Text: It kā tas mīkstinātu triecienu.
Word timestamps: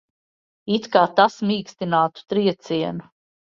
It 0.77 0.87
kā 0.95 1.03
tas 1.19 1.37
mīkstinātu 1.51 2.27
triecienu. 2.35 3.09